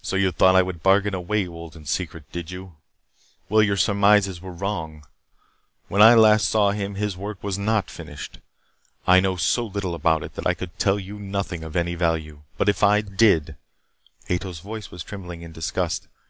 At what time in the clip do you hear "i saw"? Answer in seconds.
6.48-6.70